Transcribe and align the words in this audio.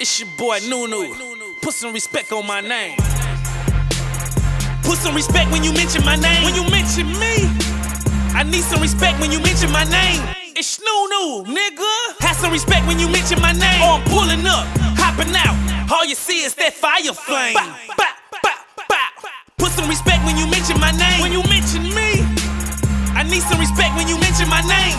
It's 0.00 0.20
your 0.20 0.28
boy 0.38 0.60
Nunu. 0.68 1.12
Put 1.60 1.74
some 1.74 1.92
respect 1.92 2.30
on 2.30 2.46
my 2.46 2.60
name. 2.60 2.96
Put 4.86 4.96
some 4.98 5.14
respect 5.14 5.50
when 5.50 5.64
you 5.64 5.72
mention 5.72 6.04
my 6.04 6.14
name. 6.14 6.44
When 6.44 6.54
you 6.54 6.62
mention 6.70 7.10
me, 7.18 7.50
I 8.30 8.44
need 8.46 8.62
some 8.62 8.80
respect 8.80 9.18
when 9.18 9.32
you 9.32 9.40
mention 9.40 9.72
my 9.72 9.82
name. 9.90 10.22
It's 10.54 10.78
Nunu, 10.78 11.50
nigga. 11.50 11.90
Have 12.20 12.36
some 12.36 12.52
respect 12.52 12.86
when 12.86 13.00
you 13.00 13.08
mention 13.08 13.40
my 13.42 13.50
name. 13.50 13.82
Or 13.82 13.98
I'm 13.98 14.04
pulling 14.06 14.46
up, 14.46 14.70
hopping 14.94 15.34
out. 15.34 15.58
All 15.90 16.04
you 16.06 16.14
see 16.14 16.46
is 16.46 16.54
that 16.54 16.74
fire 16.74 17.12
flame. 17.12 17.54
Bah, 17.54 17.74
bah, 17.98 18.14
bah, 18.40 18.54
bah. 18.88 19.10
Put 19.56 19.72
some 19.72 19.88
respect 19.88 20.24
when 20.24 20.36
you 20.38 20.46
mention 20.46 20.78
my 20.78 20.92
name. 20.92 21.20
When 21.20 21.32
you 21.32 21.42
mention 21.50 21.82
me, 21.82 22.22
I 23.18 23.26
need 23.26 23.42
some 23.42 23.58
respect 23.58 23.96
when 23.98 24.06
you 24.06 24.14
mention 24.20 24.48
my 24.48 24.62
name. 24.62 24.97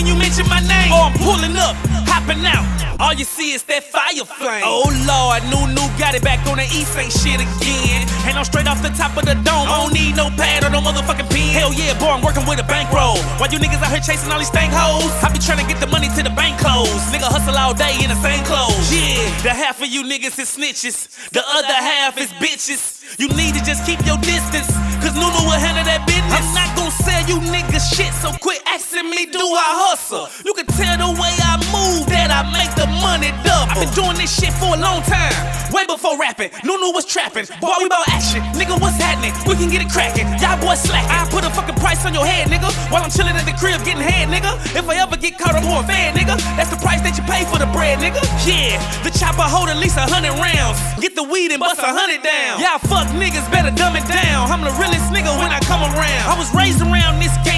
When 0.00 0.08
you 0.08 0.16
mention 0.16 0.48
my 0.48 0.64
name. 0.64 0.88
Or 0.88 1.12
I'm 1.12 1.16
pulling 1.20 1.56
up, 1.60 1.76
hopping 2.08 2.40
out. 2.48 2.64
All 3.00 3.12
you 3.12 3.24
see 3.24 3.52
is 3.52 3.62
that 3.68 3.84
fire 3.84 4.24
flame. 4.24 4.64
Oh 4.64 4.88
Lord, 5.04 5.44
Nunu 5.52 5.84
got 6.00 6.16
it 6.16 6.24
back 6.24 6.40
on 6.48 6.56
the 6.56 6.68
east, 6.68 6.96
ain't 6.96 7.12
shit 7.12 7.40
again. 7.40 8.08
And 8.24 8.36
I'm 8.36 8.44
straight 8.44 8.68
off 8.68 8.80
the 8.80 8.92
top 8.96 9.16
of 9.16 9.24
the 9.28 9.36
dome. 9.44 9.68
I 9.68 9.76
don't 9.80 9.92
need 9.92 10.16
no 10.16 10.32
pad 10.40 10.64
or 10.64 10.70
no 10.72 10.80
motherfucking 10.80 11.28
pen. 11.28 11.52
Hell 11.52 11.72
yeah, 11.72 11.96
boy, 12.00 12.16
I'm 12.16 12.24
working 12.24 12.44
with 12.48 12.60
a 12.60 12.68
bankroll. 12.68 13.20
While 13.36 13.52
you 13.52 13.60
niggas 13.60 13.80
out 13.80 13.92
here 13.92 14.04
chasing 14.04 14.32
all 14.32 14.40
these 14.40 14.52
stank 14.52 14.72
hoes, 14.72 15.12
I 15.20 15.32
be 15.32 15.40
trying 15.40 15.60
to 15.60 15.68
get 15.68 15.80
the 15.80 15.88
money 15.88 16.08
to 16.16 16.20
the 16.24 16.32
bank 16.32 16.60
close. 16.60 16.88
Nigga 17.12 17.28
hustle 17.28 17.56
all 17.56 17.72
day 17.72 17.96
in 18.00 18.08
the 18.08 18.20
same 18.20 18.44
clothes. 18.44 18.88
Yeah, 18.88 19.20
the 19.44 19.52
half 19.52 19.80
of 19.80 19.88
you 19.88 20.04
niggas 20.04 20.36
is 20.36 20.48
snitches, 20.52 21.08
the 21.32 21.40
other 21.40 21.76
half 21.76 22.16
is 22.20 22.28
bitches. 22.36 23.00
You 23.16 23.28
need 23.32 23.56
to 23.56 23.64
just 23.64 23.84
keep 23.88 24.00
your 24.04 24.20
distance, 24.20 24.68
cause 25.00 25.16
Nunu 25.16 25.40
will 25.48 25.60
handle 25.60 25.84
that 25.88 26.04
business. 26.04 26.36
I'm 26.36 26.48
not 26.52 26.68
gonna 26.76 26.92
sell 26.92 27.24
you 27.24 27.40
niggas 27.48 27.96
shit, 27.96 28.12
so 28.20 28.30
quit 28.44 28.59
me, 29.06 29.26
do 29.26 29.40
I 29.40 29.70
hustle? 29.88 30.28
You 30.44 30.52
can 30.52 30.66
tell 30.66 30.96
the 30.98 31.10
way 31.16 31.32
I 31.40 31.56
move 31.72 32.08
that 32.10 32.28
I 32.28 32.44
make 32.52 32.72
the 32.76 32.88
money 33.00 33.30
double. 33.46 33.72
I've 33.72 33.80
been 33.80 33.94
doing 33.94 34.16
this 34.18 34.32
shit 34.32 34.52
for 34.58 34.74
a 34.74 34.80
long 34.80 35.00
time, 35.06 35.32
way 35.70 35.86
before 35.86 36.18
rapping. 36.18 36.50
Nunu 36.64 36.92
was 36.92 37.06
trapping, 37.06 37.46
boy, 37.60 37.76
we 37.78 37.86
about 37.86 38.08
action. 38.10 38.42
Nigga, 38.58 38.76
what's 38.80 38.98
happening? 38.98 39.32
We 39.46 39.54
can 39.54 39.70
get 39.70 39.80
it 39.84 39.90
cracking. 39.92 40.26
Y'all 40.42 40.58
boys 40.58 40.82
slacking. 40.82 41.12
I 41.12 41.24
put 41.30 41.46
a 41.46 41.50
fucking 41.50 41.78
price 41.78 42.02
on 42.04 42.12
your 42.12 42.26
head, 42.26 42.50
nigga, 42.50 42.68
while 42.90 43.02
I'm 43.02 43.10
chilling 43.10 43.36
at 43.36 43.46
the 43.46 43.54
crib 43.54 43.80
getting 43.86 44.02
head, 44.02 44.28
nigga. 44.28 44.52
If 44.74 44.88
I 44.88 44.98
ever 44.98 45.16
get 45.16 45.38
caught, 45.38 45.54
I'm 45.54 45.64
going 45.64 45.86
fan, 45.86 46.16
nigga. 46.16 46.36
That's 46.58 46.70
the 46.74 46.80
price 46.82 47.00
that 47.06 47.14
you 47.14 47.24
pay 47.30 47.46
for 47.46 47.58
the 47.62 47.70
bread, 47.70 48.02
nigga. 48.02 48.20
Yeah, 48.42 48.80
the 49.06 49.12
chopper 49.14 49.46
hold 49.46 49.68
at 49.68 49.78
least 49.78 49.96
a 49.96 50.04
hundred 50.04 50.34
rounds. 50.40 50.80
Get 50.98 51.14
the 51.14 51.24
weed 51.24 51.52
and 51.52 51.60
bust 51.60 51.80
a 51.80 51.92
hundred 51.92 52.22
down. 52.26 52.58
Y'all 52.58 52.82
fuck 52.90 53.06
niggas 53.14 53.46
better 53.52 53.70
dumb 53.70 53.94
it 53.94 54.06
down. 54.08 54.50
I'm 54.50 54.64
the 54.64 54.74
realest 54.80 55.12
nigga 55.14 55.30
when 55.38 55.52
I 55.52 55.60
come 55.64 55.82
around. 55.84 56.24
I 56.26 56.34
was 56.36 56.50
raised 56.54 56.82
around 56.82 57.20
this 57.20 57.32
gangster 57.44 57.49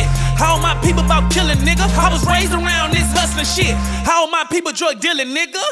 shit. 0.00 0.08
How 0.38 0.58
my 0.58 0.74
people 0.80 1.04
about 1.04 1.30
killing, 1.30 1.58
nigga? 1.58 1.84
I 1.98 2.12
was 2.12 2.24
raised 2.26 2.52
around 2.52 2.92
this 2.92 3.06
hustling 3.12 3.44
shit. 3.46 3.74
How 4.04 4.28
my 4.30 4.44
people 4.50 4.72
drug 4.72 5.00
dealing, 5.00 5.28
nigga? 5.28 5.62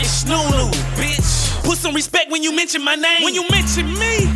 It's 0.00 0.24
Nunu, 0.24 0.70
bitch. 0.96 1.64
Put 1.64 1.78
some 1.78 1.94
respect 1.94 2.30
when 2.30 2.42
you 2.42 2.54
mention 2.54 2.82
my 2.84 2.94
name. 2.94 3.22
When 3.22 3.34
you 3.34 3.44
mention 3.50 3.86
me, 3.98 4.28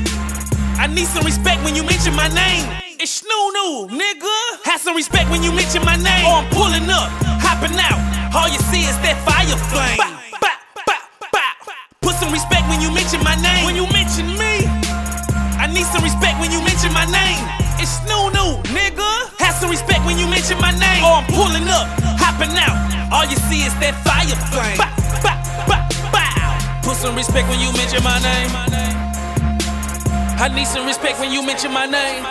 I 0.79 0.87
need 0.89 1.07
some 1.07 1.25
respect 1.25 1.63
when 1.65 1.77
you 1.77 1.83
mention 1.85 2.15
my 2.15 2.29
name. 2.29 2.65
It's 2.99 3.23
Nunu, 3.25 3.89
nigga. 3.93 4.37
Have 4.65 4.81
some 4.81 4.97
respect 4.97 5.31
when 5.31 5.43
you 5.43 5.53
mention 5.53 5.85
my 5.85 5.97
name. 5.97 6.25
Or 6.27 6.43
I'm 6.43 6.49
pulling 6.51 6.89
up, 6.91 7.11
hopping 7.43 7.77
out. 7.79 8.01
All 8.35 8.49
you 8.49 8.59
see 8.73 8.85
is 8.89 8.97
that 9.05 9.17
fire 9.27 9.59
flame. 9.71 9.99
Bah, 9.99 10.17
bah, 10.41 10.57
bah, 10.87 11.03
bah. 11.33 11.75
Put 12.01 12.15
some 12.17 12.33
respect 12.33 12.69
when 12.69 12.81
you 12.81 12.91
mention 12.91 13.23
my 13.23 13.37
name. 13.37 13.67
When 13.67 13.77
you 13.77 13.87
mention 13.93 14.27
me, 14.39 14.65
I 15.61 15.69
need 15.71 15.87
some 15.87 16.03
respect 16.03 16.41
when 16.41 16.51
you 16.51 16.61
mention 16.65 16.93
my 16.93 17.02
mention 20.55 20.61
my 20.61 20.73
name. 20.79 21.05
Or 21.05 21.23
I'm 21.23 21.27
pulling 21.33 21.69
up, 21.69 21.89
hopping 22.19 22.57
out. 22.57 22.77
All 23.13 23.25
you 23.25 23.37
see 23.49 23.65
is 23.65 23.75
that 23.81 23.95
fire 24.05 24.37
flame. 24.53 24.77
Bah, 24.77 24.93
bah, 25.23 25.37
bah, 25.67 25.89
bah. 26.13 26.83
Put 26.83 26.97
some 26.97 27.17
respect 27.17 27.49
when 27.49 27.61
you 27.61 27.73
mention 27.73 28.03
my 28.03 28.19
name. 28.21 28.51
I 30.39 30.49
need 30.49 30.67
some 30.67 30.87
respect 30.87 31.21
when 31.21 31.33
you 31.33 31.45
mention 31.45 31.73
my 31.73 31.87
name. 31.87 32.25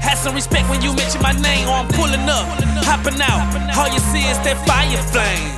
Have 0.00 0.18
some 0.18 0.34
respect 0.34 0.68
when 0.68 0.82
you 0.82 0.94
mention 0.94 1.22
my 1.22 1.32
name, 1.32 1.68
or 1.68 1.74
I'm 1.82 1.88
pulling 1.88 2.28
up, 2.28 2.46
hopping 2.84 3.20
out. 3.20 3.42
All 3.76 3.88
you 3.88 3.98
see 3.98 4.24
is 4.26 4.38
that 4.46 4.58
fire 4.66 5.02
flame. 5.10 5.54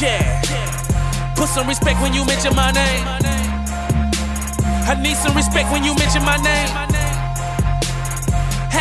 Yeah. 0.00 0.42
Put 1.34 1.48
some 1.48 1.66
respect 1.68 2.00
when 2.00 2.12
you 2.14 2.24
mention 2.24 2.54
my 2.54 2.70
name. 2.72 3.04
I 4.88 4.98
need 5.02 5.16
some 5.16 5.36
respect 5.36 5.70
when 5.70 5.84
you 5.84 5.94
mention 5.94 6.24
my 6.24 6.36
name. 6.38 6.87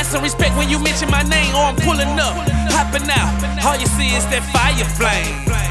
Have 0.07 0.13
some 0.13 0.23
respect 0.23 0.56
when 0.56 0.69
you 0.69 0.79
mention 0.79 1.12
my 1.12 1.22
name, 1.23 1.53
or 1.53 1.63
I'm 1.63 1.75
pulling 1.75 2.07
up, 2.18 2.34
hopping 2.72 3.09
out. 3.12 3.66
All 3.66 3.75
you 3.75 3.88
see 3.88 4.16
is 4.16 4.23
that 4.28 4.40
fire 4.56 4.88
flame. 4.95 5.67